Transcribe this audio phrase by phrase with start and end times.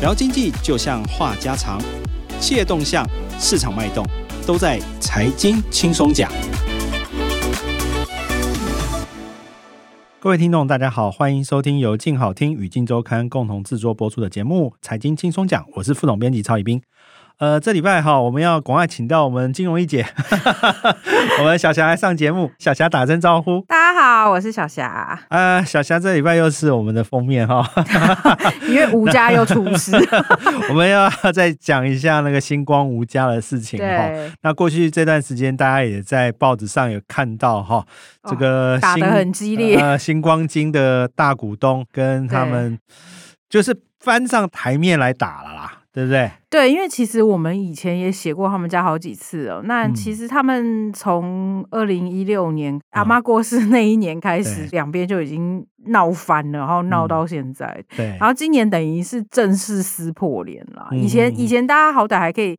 [0.00, 1.80] 聊经济就像话家常，
[2.38, 3.04] 企业动向、
[3.36, 4.06] 市场脉动，
[4.46, 6.30] 都在财经轻松讲。
[10.20, 16.80] 各位听众，大家好，欢迎收听由静好听与静周刊共同制作播出的节目《财经轻松讲》，我是副总编辑曹以斌。
[17.38, 20.06] 呃，这礼拜哈，我们要广外请到我们金融一姐，
[21.40, 22.52] 我们小霞来上节目。
[22.58, 23.64] 小霞打声招呼，
[24.18, 25.16] 好，我是小霞。
[25.28, 27.64] 呃，小霞这礼拜又是我们的封面哈，
[28.68, 29.94] 因为吴家又出事，
[30.68, 34.10] 我们要再讲一下那个星光吴家的事情哈。
[34.42, 37.86] 那过去这段时间，大家也在报纸上有看到哈，
[38.28, 42.76] 这个打得很激烈，呃，星光金的大股东跟他们
[43.48, 45.77] 就是翻上台面来打了啦。
[45.90, 46.30] 对不对？
[46.50, 49.62] 对，因为其实我们以前也写过他们家好几次哦。
[49.64, 57.66] 那其实他们从二零一六年、嗯、阿妈过世那一年开始，嗯、两边就已经闹翻了，然后闹到现在。
[57.66, 60.88] 嗯、对，然后今年等于是正式撕破脸了。
[60.92, 62.56] 嗯、以前以前大家好歹还可以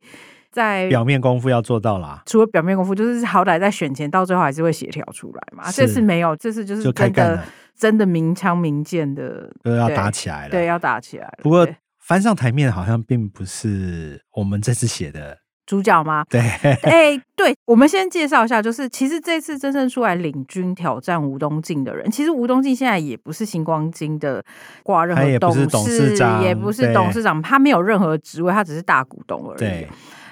[0.50, 5.70] 在表面功夫要做到啦，除了表面功夫，就是好歹在选前到最后还是会协调出来嘛。
[5.70, 7.42] 这次没有，这次就是真的
[7.76, 10.50] 真的明枪明剑的，都要打起来了。
[10.50, 11.38] 对，要打起来了。
[11.42, 11.66] 不过。
[12.10, 16.24] 翻上台面好像并不是我们这次写的主角吗？
[16.28, 24.44] 对，哎、欸，对，我们先介绍一下，就是其实这次真正出来领军挑战吴东进的人，其实吴东进现在也不是星光金的
[24.82, 29.58] 挂任何董事，董事长，也不是董事长，他没有任何职位，他只是大股东而已。
[29.60, 29.88] 对，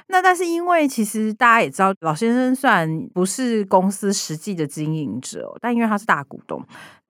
[0.09, 6.61] 那但是因为其实大家也知道，老先生虽然不是公司实际的经营者，但因为他是大股东。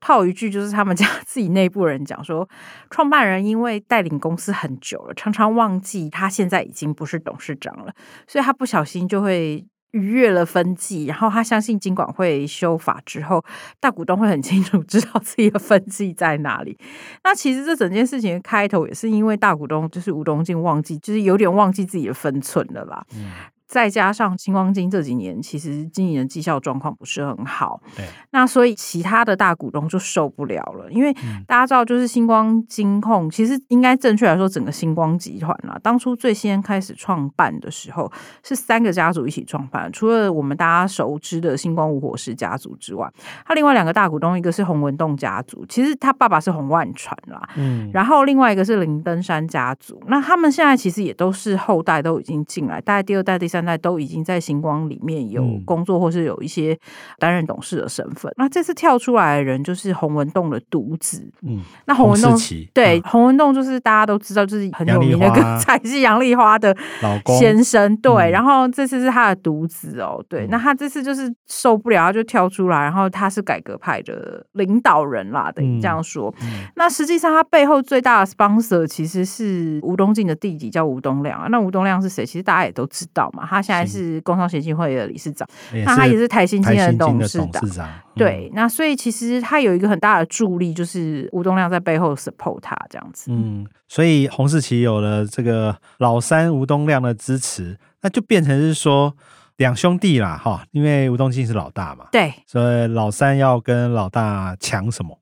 [0.01, 2.49] 套一句就是他们家 自己内部人讲说，
[2.91, 7.93] 创办人因为带领公司很久了，常常忘记他现在已经不是董事长了，
[8.27, 11.07] 所以他不小心就会逾越了分际。
[11.07, 13.45] 然后他相信金管会修法之后，
[13.81, 16.79] 大股东会很清楚知道自己的分际在哪里。
[17.25, 23.05] 那其实这整件事情的开头也是因为大股东就是吴东进忘记，就是有点忘记自己的分寸了啦。
[23.15, 23.33] 嗯
[23.69, 31.13] 再加上星光金这几年其实经营的绩效状况不是很好，对，那所以其他的大股东就受不了了，因为
[31.47, 38.11] 大家知道，就是星光金控其实应该正确来说，整个星光集团啦，当初最先开始创办的时候
[38.43, 43.07] 是三个家族一起创办，除了我们大家熟知的星光吴火氏家族之外，
[43.45, 53.58] 他另外两个大股东，一个是洪文栋家族，其实他爸爸是洪万传啦，嗯，然后另外一个是林登山家族，那他们现在其实也都是后代都已经进来，大概第二代、第三。
[53.59, 56.79] 现在都已经在星光里面有工作，或是有一些
[57.19, 58.31] 担任董事的身份。
[58.33, 61.29] 嗯、那这次跳出来的人就是洪文栋的独子。
[61.43, 62.37] 嗯，那洪文栋
[62.73, 67.97] 对洪文栋就是大家都知道，就是很有名的歌才是杨丽花的老公先生。
[67.97, 70.25] 对，嗯、然后这次是他的独子哦。
[70.29, 72.79] 对，那他这次就是受不了，他就跳出来。
[72.79, 76.33] 然后他是改革派的领导人啦，等于这样说。
[76.77, 81.49] 那实际上他背后最大的 sponsor 其实是吴东进的弟弟，叫吴东亮啊。
[81.49, 82.25] 那吴东亮是谁？
[82.25, 83.45] 其实大家也都知道嘛。
[83.49, 85.49] 他现在是工商协进会的理事长，
[85.85, 87.89] 那他也是台新金的董事长。
[88.15, 93.31] 对，那所以其实他有一个很大的助力，就是吴东亮在背后 support 他这样子。
[93.33, 99.15] 嗯，所以洪世奇有了这个老三吴东亮的支持，那就变成是说
[99.57, 105.18] 两兄弟啦，哈，因为吴东进是老大嘛，对，所以老三要跟老大抢什么？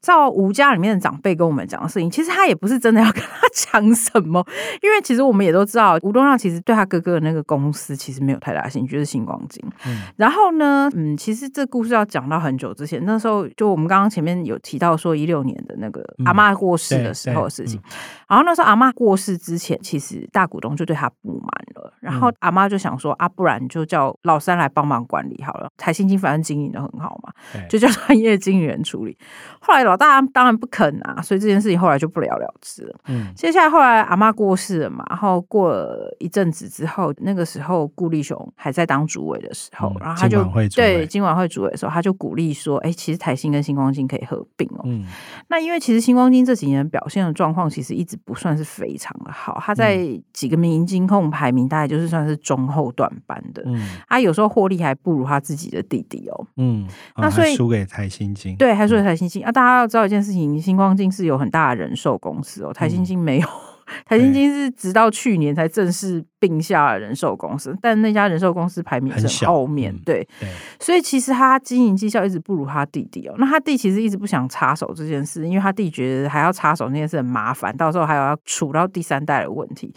[0.00, 4.44] 照吴家里面的长辈跟我们讲的事情，其实他也不是真的要跟他讲什么，
[4.82, 9.62] 因为其实我们也都知道，吴东亮其实对他哥哥的那个公司其实没有太大兴趣，就是星光金。
[9.86, 17.90] 嗯，然后呢，嗯，其实这故事要讲到很久之前，那时候就我们刚刚前面有提到说一六年的那个阿妈过世的时候的事情，嗯、
[18.28, 27.32] 然后那时候阿妈过世之前，其实大股东就对他不满了，然后阿妈就想说啊，不然就叫老三来帮忙管理好了，台新金反正经营的很好嘛，
[27.68, 29.16] 就叫专业经理人处理。
[29.60, 32.94] 后来老大当然不肯啊，所以这件事情后来就不了了之了。
[33.08, 44.82] 嗯，接下来后来阿妈过世了嘛，然后过了一阵子之后，那个时候顾立雄还在当主委的时候，嗯、然后他就对金管会主委的时候，他就鼓励说：“哎、欸，其实台新跟星光金可以合并哦。
[44.84, 45.04] 嗯”
[45.48, 49.98] 那因为其实星光金这几年表现的状况其实一直不算是非常的好，他在
[50.32, 53.62] 几个民营金控排名大概就是算是中后段班的。
[53.66, 56.46] 嗯，他有时候获利还不如他自己的弟弟哦。
[56.56, 59.52] 嗯，那所以输给台新金，对，还输给台新金、嗯、啊！
[59.52, 60.36] 大家要知道一件事。
[60.36, 73.34] 情，星光金是有很大的人寿公司哦，台新金没有，嗯、 台新金是直到去年才正式并下了人寿公司，但那家人寿公司排名是后面，嗯、对，对所以其实他经营绩效一直不如他弟弟哦。
[73.38, 79.94] 那他弟其实一直不想插手这件事，因为他弟觉得还要插手那件事很麻烦，到时候还有要处到第三代的问题。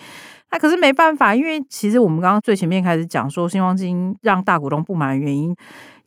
[0.52, 5.56] 那可是没办法，因为其实我们刚刚最前面开始讲说，新光金让大股东不满的原因。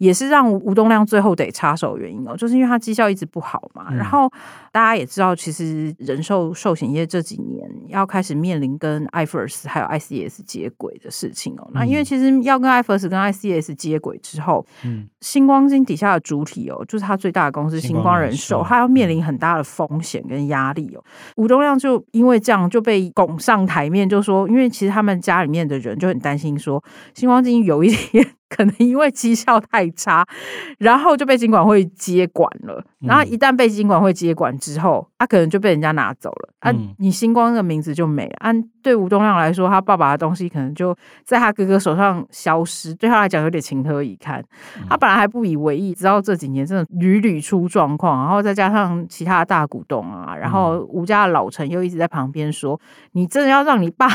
[0.02, 3.87] 也是让吴东亮最后得插手原因哦，就是因为他绩效一直不好嘛。
[3.90, 4.28] 嗯、然后
[4.72, 11.62] 大家也知道，其实人寿寿险业这几年要开始面临跟 IFRS 还有 ICS 接轨的事情哦。
[11.69, 21.04] 嗯、那因为其实要跟 IFRS 跟 ICS 接轨之后，嗯，星光金底下的主体哦，就是他最大的公司星光人寿，他要面临很大的风险跟压力哦。
[21.37, 26.82] 吴东亮就因为这样就被拱上台面，就说，因为其实他们家里面的人就很担心说，
[27.14, 28.26] 星光金有一天。
[28.54, 30.26] 可能因为绩效太差，
[30.78, 32.84] 然后就被金管会接管了。
[33.00, 36.50] 然后一旦被金管会接管之后，他、可能就被人家拿走了。
[36.60, 38.34] 啊，你星光的名字就没了。
[38.38, 40.94] 按、啊、对吴东亮来说，他爸爸的东西可能就
[41.25, 44.44] 在他哥哥手上消失，对他来讲有点情何以堪。
[44.88, 52.81] 他本来还不以为意，直到这几年真的屡屡出状况，然后再加上其他的大股东啊，然后吴家的老陈又一直在旁边说
[53.12, 54.08] ：“你真的要让你爸？”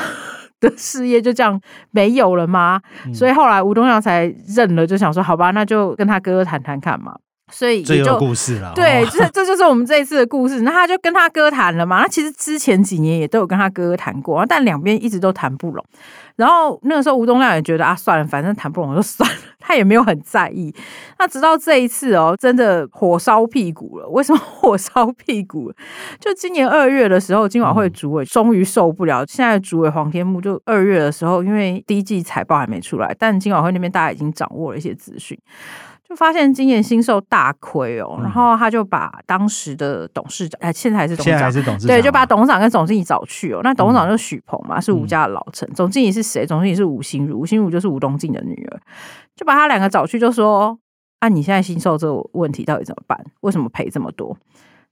[0.59, 1.59] 的 事业就这样
[1.91, 2.81] 没有了吗？
[3.05, 7.15] 嗯、所以后来吴东阳才认了，就想说好吧，那就跟他哥哥谈谈看嘛。
[7.51, 8.73] 所以也就故事了。
[8.75, 10.61] 对，这这就是我们这一次的故事。
[10.61, 12.01] 那他就跟他哥谈了嘛。
[12.01, 15.85] 那其实之前几年也都有跟他哥哥谈过，但两边一直都谈不拢。
[16.35, 20.71] 然后那个时候吴东亮也觉得啊，算了，反正谈不拢就算了， 他也没有很在意。
[21.17, 24.07] 那直到这一次哦，真的火烧屁股了。
[24.09, 25.71] 为什么火烧屁股？
[26.19, 29.25] 就今年二月的时候，金管会主委终于受不了。
[29.25, 35.35] 现在主委黄天木就二月的时候，因为第一季财报还没出来，但金管会那边大家已经掌握了一些资讯。
[36.07, 43.59] 就发现今年新售大亏哦，然后他就把当时的董事长，哎，现在还是董事长，现在还是董事长，对，就把董事长跟总经理找去哦。
[43.61, 45.69] 那董事长就是许鹏嘛，是吴家的老臣。
[45.73, 46.45] 总经理是谁？
[46.45, 48.79] 总经理是吴心如，吴心如就是吴东进的女儿。
[49.35, 50.79] 就把他两个找去，就说：
[51.19, 53.21] 啊，你现在新售这个问题到底怎么办？
[53.41, 54.37] 为什么赔这么多？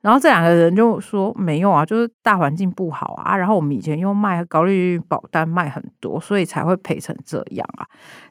[0.06, 3.36] 然后这两个人就说：没有啊，就是大环境不好啊。
[3.36, 7.88] 然后我们以前又卖高利率保单卖很多，所以才会赔成这样啊。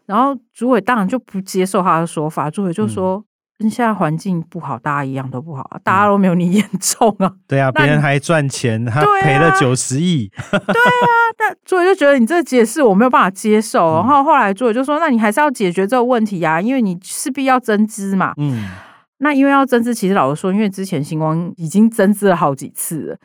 [0.07, 3.25] 然后主委当然就不接受他的说法，主委就说
[3.59, 7.33] ：“嗯、现在环境不好，大家一样都不好，啊，大家都没有你 严重啊。
[7.49, 10.29] ”对啊，别人还赚钱，他赔了九十亿。
[10.39, 13.95] 对啊，但主委就觉得你这个解释我没有办法接受。
[13.95, 18.71] 嗯、然后后来主委就说：“那你还是要解决这个问题啊，因为你势必要增资嘛。”嗯。
[19.19, 23.17] 那因为要增资，其实老实说，因为之前星光已经增资了好几次了，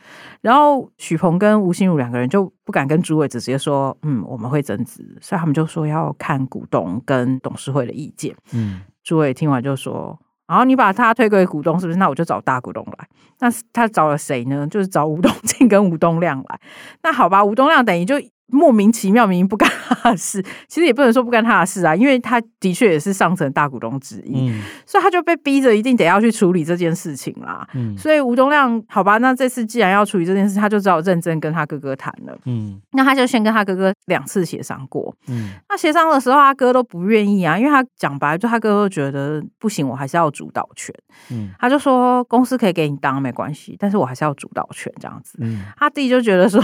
[0.41, 8.36] 然后许鹏跟吴心如两个人就不敢跟主委直接说，嗯，我们会增资，所以他们就说要看股东跟董事会的意见。
[8.53, 11.97] 嗯，主委听完就说，然后你把他推给股东，是不是？
[11.97, 13.07] 那我就找大股东来。
[13.39, 14.68] 那他找了谁呢？
[14.68, 16.59] 就是找吴东进跟吴东亮来。
[17.03, 18.15] 那好吧，吴东亮等于就。
[18.51, 27.68] 莫名其妙，明明不干他的事， 其实也不能说不干他的事啊，因为他的确也是上层大股东之一，嗯、所以他就被逼着一定得要去处理这件事情啦。
[27.74, 32.38] 嗯、所以吴东亮，好吧，那这次既然要处理这件事，他就只好认真跟他哥哥谈了。
[32.46, 35.16] 嗯，那他就先跟他哥哥两次协商过。
[35.28, 40.94] 嗯，那协商的时候，他哥都不愿意啊，因为他讲白，就他哥哥觉得不行，我还是要主导权。
[41.31, 45.38] 嗯，他就说公司可以给你当没关系，但是我还是要主导权这样子。
[45.42, 46.63] 嗯，他弟就觉得说。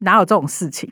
[0.00, 0.90] 哪有这种事情？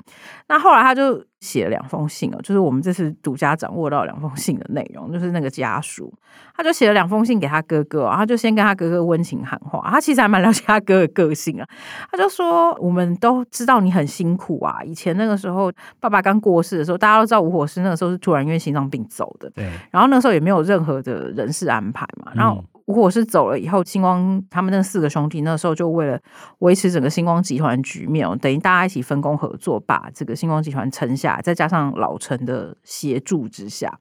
[0.49, 6.12] 那后来他就写了两封信哦，就是我们这次独家掌握到两封信的内容，就是那个家书，
[6.56, 9.88] 他就写了两封信给他哥哥，然后他就先跟他哥哥温情喊话。
[9.90, 11.66] 他其实还蛮了解他哥的个性啊，
[12.10, 26.19] 他就说：“我们都知道你很辛苦啊，以前那个时候爸爸刚过世的时候，大家都知道吴火狮那个时候是突然因为心脏病走的，对，然后那时候也没有任何的人事安排嘛，然后。”吴火狮走了以后，星光他们那四个兄弟那时候就为了
[26.61, 31.38] 维持整个星光集团局面，等于大家一起分工合作，把这个星光集团撑下。
[31.42, 33.92] 再加上老陈的协助之下，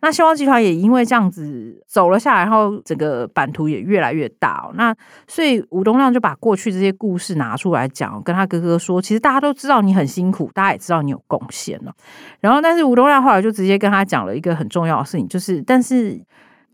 [0.00, 4.70] 那星光集团也因为这样子走了下来，然后整个版图也越来越大。
[4.72, 4.96] 那
[5.28, 11.92] 所以吴东亮就把过去这些故事拿出来讲，跟他哥哥说，其实大家都知道你很辛苦，大家也知道你有贡献了。
[12.40, 16.18] 然后，但是吴东亮后来就直接跟他讲了一个很重要的事情，就是但是。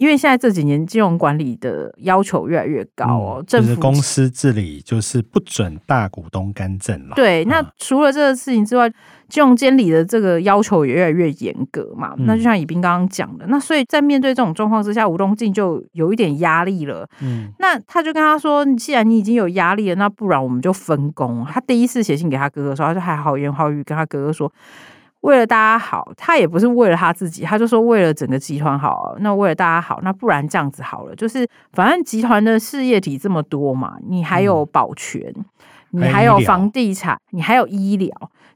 [0.01, 7.15] 因为现在这几年金融管理的要求越来越高哦，嗯、政府公司治理就是不准大股东干政了。
[7.15, 8.95] 对，那除了这个事情之外，嗯、
[9.29, 12.15] 金融监理的这个要求也越来越严格嘛。
[12.17, 17.07] 嗯、那就像以斌刚刚讲的，那所以在面对这种状况之下，吴东进就有一点压力了。
[17.21, 24.51] 嗯，那他就跟他说：“既然你已经有压力了，那不然我们就分工。”他第一次写信给他哥哥的时候，他就还好言好语跟他哥哥说。
[25.21, 29.15] 为了大家好，他也不是为了他自己，他就说为了整个集团好。
[29.21, 35.23] 那为了大家好，那不然这样子好了，就是反正集团的事业体这么多嘛，你还有保全，
[35.93, 38.11] 嗯、你还有房地产，你还有医疗，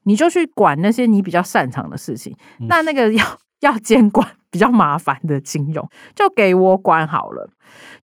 [0.05, 2.35] 你就去管那些你比较擅长的事情。
[2.59, 3.25] 嗯、那那个要
[3.61, 7.51] 要监管比较麻烦的金融，就给我管好了。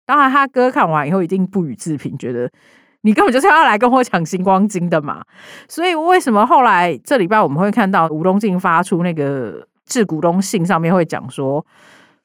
[0.04, 2.50] 当然，他哥看完以后一定不予置评，觉得。
[3.02, 5.22] 你根本就是要来跟我抢星光金的嘛，
[5.68, 11.64] 所以为什么后来这礼拜我们会看到吴东进发出那个致股东信，上面会讲说，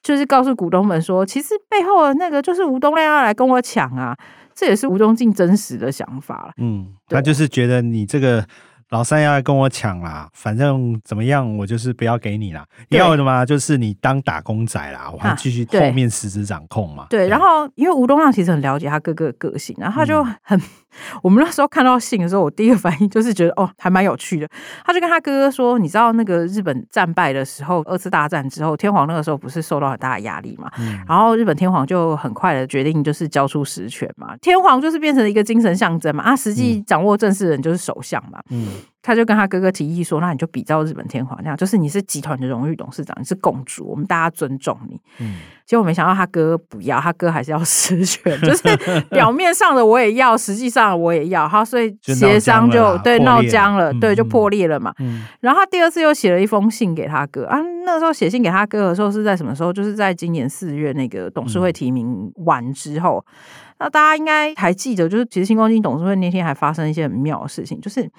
[0.04, 4.16] 就是告诉股东们说，其实背后的那个就是吴东亮要来跟我抢啊，
[4.54, 6.52] 这也是吴东进真实的想法。
[6.58, 8.46] 嗯，他就是觉得你这个
[8.92, 12.64] 老三要来跟我抢啦，反正怎么样，我就是不要给你啦。
[12.90, 17.08] 要的嘛，就是你当打工仔啦，我还继续后面实质掌控嘛。
[17.10, 20.62] 对，然后因为吴东亮其实很了解他哥哥的个性，然后他就很，
[21.24, 24.48] 我们那时候看到信的时候，我第一个反应就是觉得哦，还蛮有趣的。
[24.86, 30.72] 他就跟他哥哥说，你知道那个日本战败的时候，二次大战之后，天皇那个时候不是受到很大的压力嘛？
[31.08, 38.40] 然后日本天皇就很快的决定就是交出实权嘛，天皇就是变成了一个精神象征嘛，啊，实际掌握政事人就是首相嘛。
[38.52, 38.75] 嗯。
[39.02, 51.48] 他就跟他哥哥提议说：“那你就比照日本天皇那样，就是你是集团的荣誉董事长，你是共主，我们大家尊重你。”嗯，结果没想到他哥不要，他哥还是要 实权，就是表面上的我也要，实际上我也要。
[51.48, 54.92] 他所以协商就，就对闹僵了，对，就破裂了嘛。
[54.98, 59.72] 嗯，然后他第二次又写了一封信给他哥啊，那时候写信给他哥的时候是在什么时候？
[59.72, 63.24] 就是在今年四月那个董事会提名完之后。
[63.28, 68.10] 嗯、那大家应该还记得，就是其实星光金董事会那天还发生一些很妙的事情，就是。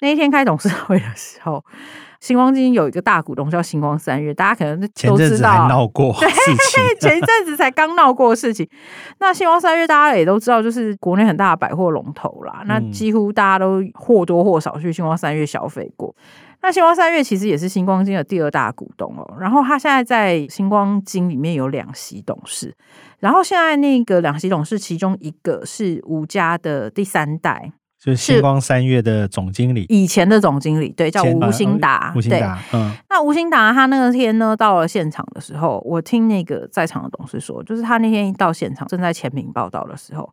[0.00, 1.64] 那一天开董事会的时候，
[2.20, 6.56] 星光金有一个大股东叫星光三月，大家可能都知道，闹过事情。
[6.56, 8.68] 对， 前一阵子才刚闹过事情。
[9.20, 12.62] 那星光三月大家也都知道，就是国内很大的百货龙头啦。
[12.66, 16.14] 那几乎大家都或多或少去星光三月消费过。
[16.64, 19.36] 那星光三月其实也是星光金的第二大股东哦。
[19.38, 22.74] 然后他现在在星光金里面有两席董事，
[23.18, 27.70] 然后现在那个两席董事其中一个是吴家的第三代。
[28.00, 32.12] 就是星光三月的总经理，以前的总经理，对，叫吴兴达。
[32.16, 40.32] 吴兴达，嗯，那吴兴达他那天呢，到了现场的时候，我听那个在场的董事说，就是他那天一到现场，正在签名报道的时候。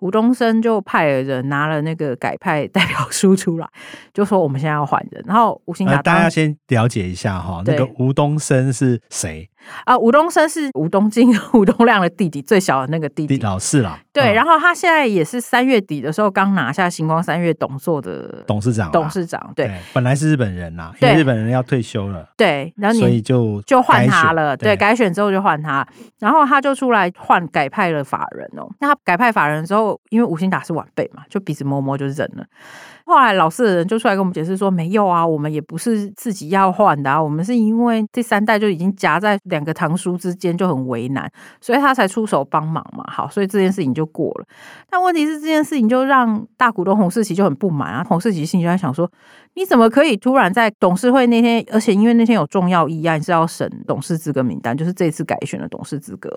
[0.00, 3.68] 吴东升就派了人拿了那个改派代表书出来，
[4.14, 5.22] 就说我们现在要换人。
[5.26, 9.48] 然后吴兴达，大家先了解一下哈，那个吴东升是谁
[9.84, 9.96] 啊？
[9.96, 13.98] 吴东升是吴东进、 吴东亮的弟弟，最小的那个弟弟，老四啦。
[14.12, 19.52] 对，然后他现在也是三月底的时候刚拿下星光三月董座的董事长，董事长。
[19.54, 24.56] 对，本来是日本人呐，因为日本人要退休了，对，然后所以就就换他了。
[24.56, 25.86] 对，改选之后就换他，
[26.18, 28.68] 然后他就出来换改派了法人哦。
[28.80, 30.00] 那他改派法人之后。
[30.10, 32.44] 因为吴兴达是晚辈嘛，就鼻子摸摸就忍了。
[33.10, 41.28] 后来老四的人就出来跟我们解释说，没有啊，我们也不是自己要换的啊，我们是因为第三代就已经夹在两个堂叔之间，就很为难，
[41.60, 43.04] 所以他才出手帮忙嘛。
[43.08, 44.46] 好，所以这件事情就过了。
[44.88, 48.04] 但问题是这件事情就让大股东洪世奇就很不满啊。
[48.04, 49.10] 洪世奇心里就在想说，
[49.54, 56.30] 你怎么可以突然在董事会那天，而且因为那天有重要议案是要审董事资格名单，就是这次改选的董事资格，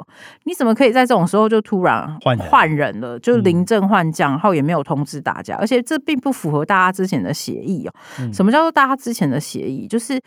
[0.45, 6.62] 你怎么可以在这种时候就突然换换人了，就临阵换将，然后也没有通知大家，而且这并不符合。
[6.65, 7.93] 大家之前的协议哦，
[8.33, 9.87] 什么叫做大家之前的协议？
[9.87, 10.19] 就是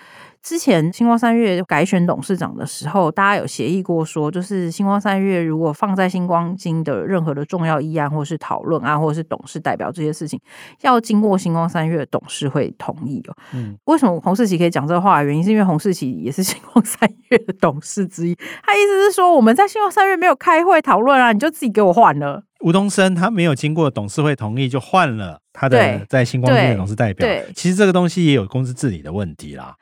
[0.43, 10.40] 之前星光三月改选董事长的时候，大家有协议过说，就是星光三月如果放在星光金的任何的重要议案，或是讨论啊，或者是董事代表这些事情，
[10.83, 13.35] 要经过星光三月董事会同意哦。
[13.55, 15.23] 嗯，为什么洪世奇可以讲这话？
[15.23, 22.45] 原因是因为洪世奇也是星光三月的董事之一，他意思是说，我们在星光三月没有开会讨论啊，你就自己给我换了。
[22.66, 29.76] 吴东升他没有经过董事会同意就换了他的在星光金的董事代表，其实这个东西也有公司治理的问题啦。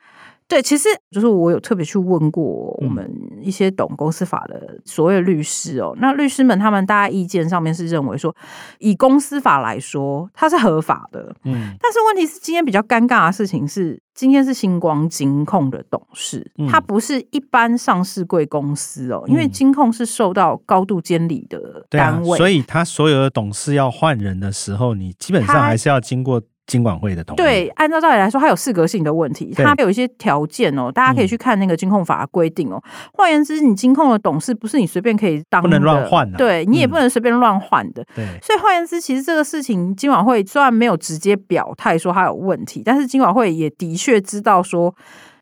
[0.47, 2.43] 对，其实就是我有特别去问过
[2.79, 3.11] 我们
[3.41, 8.35] 一些懂公司法的所谓律师哦，那律师们他们大家意见上面是认为说，
[8.77, 26.39] 以公司法来说它是合法的，嗯，但是问题是今天比较尴尬的事情是，今天是星光金控的董事，它不是一般上市贵公司哦，因为金控是受到高度监理的单位，所以他所有的董事要换人的时候，你基本上还是要经过。
[26.67, 27.37] 金管会的同意。
[27.37, 32.81] 对，按照道理来说，它有适格性的问题，它有一些条件哦，大家可以去看那个金控法的规定哦。
[33.13, 38.03] 换、嗯、言之，你金控的董事不是你随便可以当的，不能乱换的，对你也不能随便乱换的。
[38.15, 44.95] 对、嗯，所以换言之，其实这个事情金管会虽然没有直接表态说它有问题，但是金管会也的确知道说。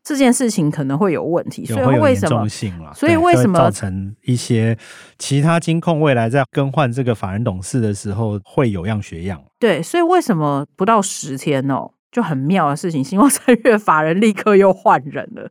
[0.04, 2.46] 这件事情可能会有问题，所以为什么？
[2.94, 4.76] 所以为什么造成一些
[5.18, 9.42] 其他金控未来在更换这个法人董事的时候会有样学样？
[9.58, 11.90] 对，所以为什么不到十天哦？
[12.14, 15.50] 就很妙的事情，新光三越法人立刻又换人了，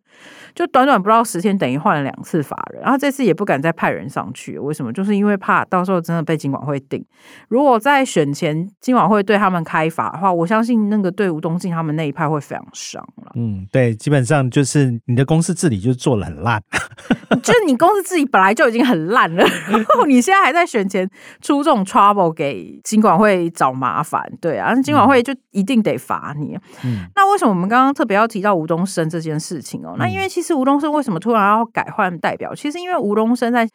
[0.55, 4.93] 就短短不到十天，等于换了两次法人，然后这次也不敢再派人上去，为什么？
[4.93, 7.05] 就是因为怕到时候真的被金管会定。
[7.49, 13.33] 如果在选前金管会对他们开罚的话，我相信那个对吴东进他们那一派会非常伤了。
[13.35, 16.63] 嗯，对，基本上就是你的公司治理就做得很烂，
[17.43, 21.05] 就是你公司治理本来就已经很烂了， 然后你现在还在选前
[21.41, 26.52] 出这种 trouble 给金管会找麻烦，对啊，金管会就一定得罚你。
[26.83, 29.95] 嗯，那为什么我们刚刚特别要提到吴东升这件事情哦？
[29.97, 32.53] 那因为其实吴东升为什么突然要改换代表？
[32.55, 33.67] 其实因为吴东升在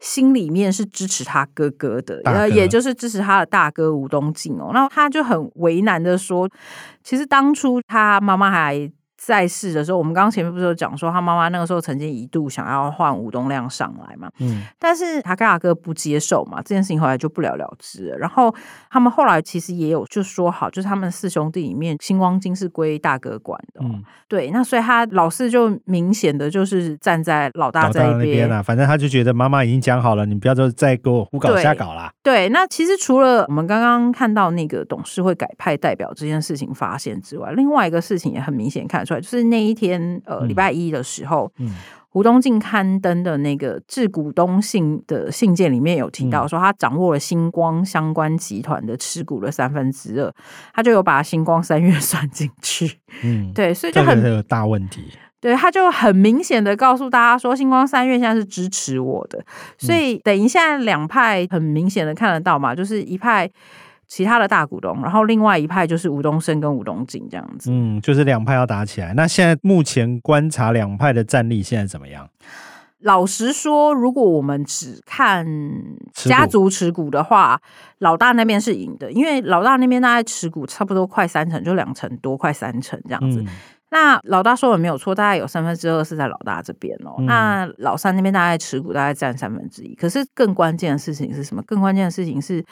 [0.00, 4.70] 心里面是支持他哥哥的，呃也就是支持他的大哥吴东进哦。
[4.72, 6.48] 然后他就很为难的说，
[7.02, 8.90] 其实当初他妈妈还。
[9.24, 18.18] 在世的时候，我们刚刚前面不是有讲说，他妈妈那个时候曾经一度想要换吴东亮上来嘛，嗯，但是他跟他哥不接受嘛，这件事情后来就不了了之了。
[18.18, 18.52] 然后
[18.90, 24.50] 他们后来其实也有就说好，就是他们四兄弟里面，星光金是归大哥管的，嗯，对。
[24.50, 32.12] 那所以他老四就明显的就是站在老大这一边啊，反正他就觉得妈妈已经讲好了，你不要就再给我胡搞瞎搞啦。
[32.24, 39.11] 对，那其实除了我们刚刚看到那个董事会改派代表这件事情发现之外，另外一个事情也很明显看出。
[39.20, 41.74] 就是那一天，呃，礼拜一的时候，嗯，
[42.08, 50.32] 胡东进刊登的那个致股东信的信件里面有提到，说他掌握了星光相关集团的持股的三分之二，
[50.74, 55.04] 他就有把星光三月 算进去，嗯，对，所以就很大问题，
[55.40, 59.42] 对，他就很明显的告诉大家说，星光三月现在是支持我的，
[59.78, 63.50] 所以等一下两派很明显的看得到嘛，就是一派。
[64.12, 69.14] 其他的大股东，然后另外一派就是吴东升跟吴东进这样子，嗯，就是两派要打起来。
[69.14, 72.28] 那现在目前观察两派的战力现在怎么样？
[73.00, 75.46] 老实说，如果我们只看
[76.12, 77.58] 家族持股的话，
[78.00, 83.40] 老大那边是赢的，因为老大那边大概持股差不多快三成，就两成多，快三成这样子。
[83.40, 83.46] 嗯、
[83.90, 87.14] 那老大说的没有错，大概有三分之二是在老大这边哦。
[87.16, 89.94] 嗯、那老三那边大概持股大概占三分之一。
[89.94, 91.62] 可是更关键的事情是什么？
[91.62, 92.62] 更关键的事情是。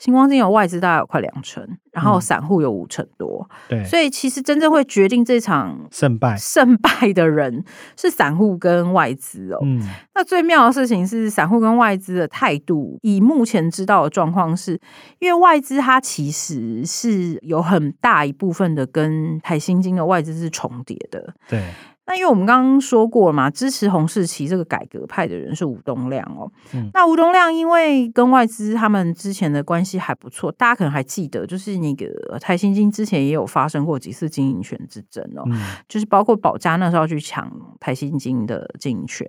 [0.00, 6.34] 星光金有外资大概有快两成，然后散户有五成多，对，所以其实真正会决定这场胜败。
[6.38, 7.62] 胜败的人
[7.98, 9.58] 是散户跟外资哦。
[9.62, 9.78] 嗯，
[10.14, 14.80] 那最妙的事情是，散户跟外资的态度，以目前知道的状况是，
[15.18, 21.62] 因为外资它其实是有很大一部分的跟台新金的外资是重叠的，对。
[22.10, 26.50] 那因为我们刚刚说过了嘛，支持洪世奇这个改革派的人是吴东亮哦。
[26.74, 35.56] 嗯、那吴东亮因为跟外资他们之前的关系还不错，大家可能还记得，就是那个台新金之前也有发生过几次经营权之争哦，嗯、
[35.88, 39.24] 就是包括宝佳那时候去抢台新金的经营权，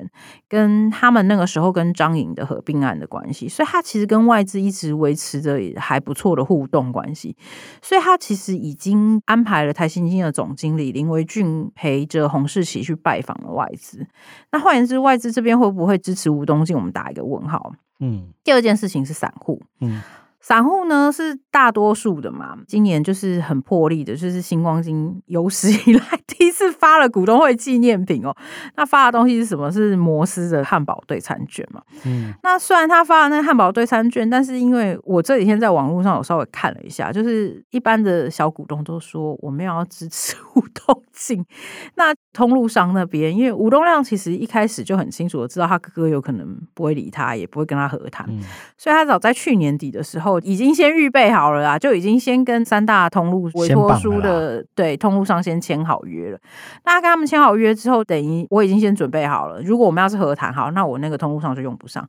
[0.49, 7.38] 跟他们那个时候跟张颖的合并案的关系，所以他其实跟外资一直维持着还不错的互动关系，
[7.79, 12.79] 所以他其实已经安排了台新金的总经理林维俊陪着洪世奇。
[12.79, 14.07] 一起去拜访了外资，
[14.49, 16.73] 那换言之，外资这边会不会支持吴东进？
[16.73, 17.73] 我们打一个问号。
[17.99, 19.62] 嗯，第二件事情是散户。
[19.81, 20.01] 嗯。
[20.41, 28.36] 散户呢是大多数的嘛，今年就是很破例的，就是星光金有史以来第一次发了股东会纪念品哦。
[28.75, 29.71] 那发的东西是什么？
[29.71, 31.80] 是摩斯的汉堡对餐券嘛。
[32.06, 41.45] 嗯，那虽然他发了那个汉堡对餐券，但是因为我这几天在网络上有稍微看了一下，就是一般的小股东都说我们要支持吴东进。
[41.95, 48.41] 那通路商那边，因为吴东亮其实一开始就很清楚的知道他哥哥有可能不会理他，也不会跟他和谈，嗯、
[48.75, 50.31] 所以他早在去年底的时候。
[50.39, 56.39] 已经先预备好了啦，就已经先跟三大通路委托书的对通路上先签好约了。
[56.86, 59.62] 那跟他们签好约之后，等于我已经先准备好了。
[59.62, 62.08] 如果我们要是和谈好，那我那个通路上就用不上。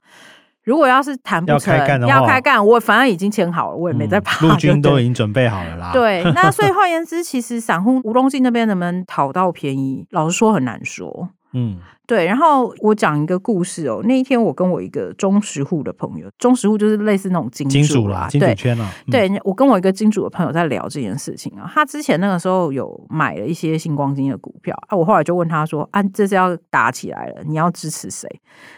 [0.64, 4.46] 如果要是谈不成，要开干，要开干，我反正已经签好了，我也没在怕。
[4.46, 5.90] 陆军都已经准备好了啦。
[5.92, 11.30] 对，那所以换言之，其实散户吴东进那边能不能讨到便宜，老实说很难说。
[11.52, 11.78] 嗯。
[12.06, 14.00] 对，然后我讲一个故事哦。
[14.04, 18.90] 那一天我跟我一个中石户的朋友，中石户就是类似那种金主，金主啦，金主圈啊。
[19.10, 21.70] 对，我跟我一个金主的朋友在聊这件事情啊。
[21.72, 24.96] 他之前那个时候有买了一些星光金的股票啊。
[24.96, 28.28] 我后来就问他说：“啊，这是要打起来了，你要支持谁？”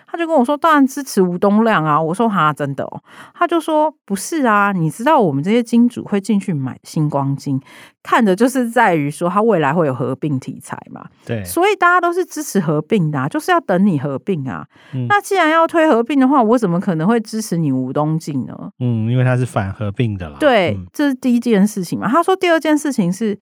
[0.07, 3.03] 他就跟我说：“当然支持吴东亮啊。”我说：“哈，真的哦。”
[3.35, 7.61] 他就说：“不是啊，你知道我们这些金主会进去买星光金，
[8.01, 11.05] 看的就是在于说他未来会有合并题材嘛。
[11.27, 14.66] 对，所以大家都是支持合并的啊。”就是要等你合并啊！
[14.94, 18.70] 嗯、那既然要推合并的话，我怎么可能会支持你吴东进呢？
[18.81, 20.37] 嗯，因为他是反合并的啦。
[20.38, 22.09] 对，嗯、这是第一件事情嘛。
[22.09, 23.38] 他说第二件事情是，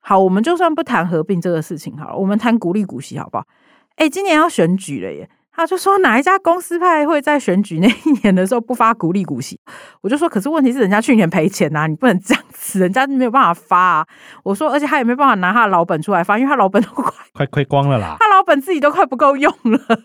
[0.00, 3.46] 好，我们就算不谈合并这个事情好了，我们谈鼓励股息好不好？
[3.96, 5.28] 哎，今年要选举了耶。
[5.54, 9.60] 他就说哪一家公司派会在选举那一年的时候不发股利股息？
[10.00, 14.06] 我就说，可是问题是人家去年赔钱呐，你不能这样子，人家没有办法发啊。
[14.42, 20.00] 我说，而且他也没办法拿他的老本出来发，因为他老本都快 快亏光了啦，他老本自己都快不够用了。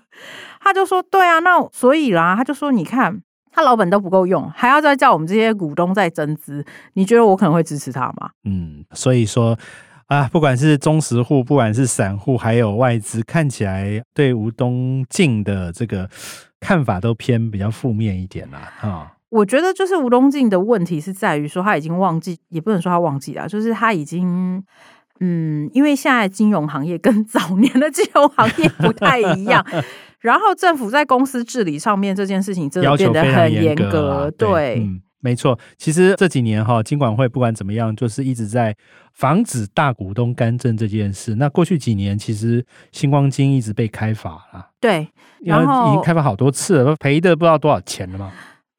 [0.60, 8.32] 他就说，对啊，那所以啦，他就说，你看他老本都不够用，还要再叫我们这些股东再增资，你觉得我可能会支持他吗？
[8.44, 9.58] 嗯，所以说。
[10.08, 16.10] 啊，不管是中实户，不管是散户，还有外资，看起来对吴东进的这个
[16.62, 18.74] 看法都偏比较负面一点啦。
[18.80, 24.64] 啊、哦，我觉得就是吴东进的问题是在于说他已经忘记，也不能说他忘记了，就是他已经，
[25.20, 29.66] 嗯，因为现在金融行业跟早年的金融行业不太一样。
[30.22, 34.48] 然后政府在公司治理上面这件事情真的变得很严格，对。
[34.48, 38.74] 对嗯没错，其实这几年哈，金管会不管怎么样，就是一直在
[39.12, 41.36] 防止大股东干政这件事。
[41.36, 45.06] 那过去几年，其实星光金一直被开罚了，对，
[45.44, 48.32] 然后已经开罚好多次了，赔的不知道多少钱了嘛。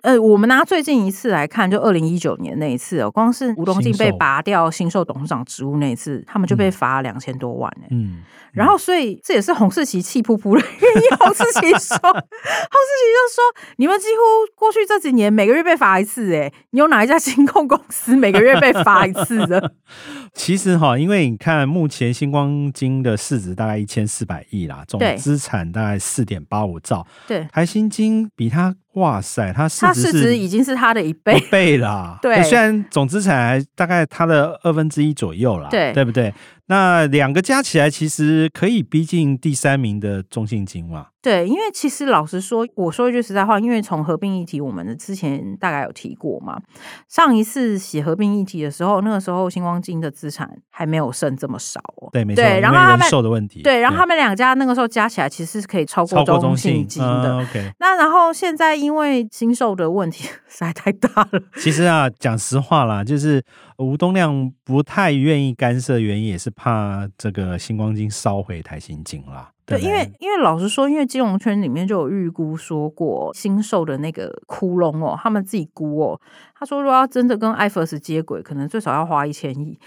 [0.02, 7.88] 呃，我们拿最近一次来看，就二零一九年那一次哦，光是吴东进被拔掉新受董事长职务那一次，他们就被罚了两千多万哎。
[7.90, 8.22] 嗯。
[8.52, 11.16] 然后，所以这也是洪世奇气噗噗的原因。
[11.18, 13.44] 洪世奇说：“洪世奇就说，
[13.76, 19.72] 你们几乎过去这几年每个月被罚一次，哎，你有哪一家新控公司每个月被罚一次的？”
[20.32, 27.06] 其实哈，因为你看，目前星光金的市值大概一千四百亿啦，总资产大概四点八五兆。
[27.26, 32.18] 对，台新金比它，哇塞，它市值，它市值已经是它的一倍一倍啦。
[32.22, 36.32] 对，虽然总资产还大概它的二分之一左右啦，对，对不对？
[36.68, 41.08] 那两个加起来，其实可以逼近第三名的中信金嘛？
[41.20, 46.60] 对，因为其实老实说，我说一句实在话，因为从合并议题，我们的之前大概有提过嘛。
[47.08, 52.08] 上一次写合并议题的时候，那个时候星光金的资产还没有剩这么少哦。
[52.12, 52.42] 对，没错。
[52.42, 57.32] 对，然后他们受的问题，对，然后他们两家那个时候加起来，其实是可以超过中信金的。
[57.32, 57.72] 嗯、OK。
[57.80, 61.42] 那然后现在因为新受的问题实在太大了。
[61.56, 63.42] 其实啊，讲实话啦，就是
[63.78, 69.52] 吴东亮不太愿意干涉，原因也是怕这个星光金烧毁台新金啦。
[69.64, 76.20] 对，因为因为老实说，因为金融圈里面就有预估说过，新售的那个窟窿哦，他们自己估哦，
[76.58, 79.78] 他说如果要真的跟 IFRS 接轨，可能最少要花一千亿。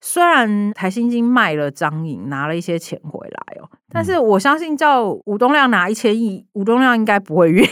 [0.00, 7.68] 虽然台新金卖了张颖，拿了一些钱回来哦，但是我相信叫吴东亮拿一千亿，吴东亮应该不会愿意。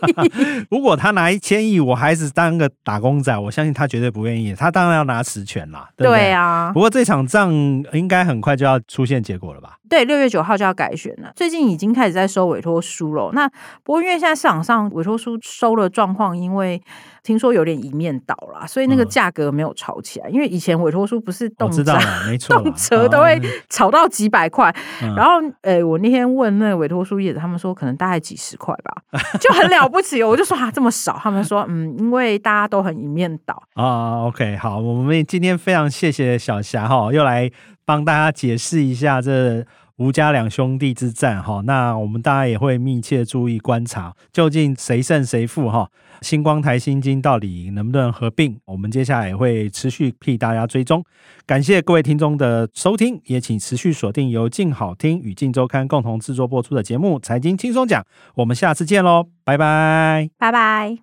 [0.70, 4.54] 如果他拿一千亿，我还是当个打工仔，我相信他绝对不愿意。
[4.54, 6.20] 他当然要拿实权啦，对不对？
[6.20, 6.70] 对啊。
[6.74, 7.52] 不过这场仗
[7.92, 9.78] 应该很快就要出现结果了吧？
[9.88, 11.32] 对，六月九号就要改选了。
[11.36, 13.30] 最近已经开始在收委托书了。
[13.32, 13.48] 那
[13.82, 16.82] 不过因为现在市场上委托书收的状况，因为
[17.22, 20.28] 听说有点一面倒啦，所以那个价格没有炒起来。
[20.28, 21.82] 嗯、因为以前委托书不是动辄
[22.26, 24.74] 没错，动辄都会炒到几百块。
[25.02, 28.94] 嗯、然后，诶、欸，我那天问那个委托书业者，他们说可能大概几十块吧，
[29.40, 30.22] 就很了不起。
[30.22, 31.18] 我就说啊，这么少？
[31.22, 34.24] 他们说嗯，因为大家都很一面倒啊。
[34.26, 37.50] OK，好，我们今天非常谢谢小霞哈，又来
[37.84, 39.64] 帮大家解释一下这。
[39.96, 45.88] 吴家两兄弟之战，哈，那我们大家也会密切注意观察，究竟谁胜谁负，哈，
[46.20, 48.58] 星光台新金到底能不能合并？
[48.64, 51.04] 我们接下来也会持续替大家追踪。
[51.46, 58.02] 感谢各位听众的收听，也请持续锁定由静好听与静周刊共同制作播出的节目《财经轻松讲》，
[58.34, 60.98] 我们下次见喽，拜拜，拜拜。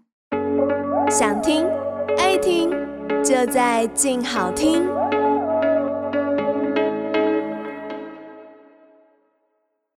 [1.09, 1.65] 想听
[2.17, 2.69] 爱听，
[3.23, 5.00] 就在静好听。